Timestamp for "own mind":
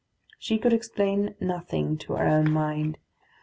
2.27-2.97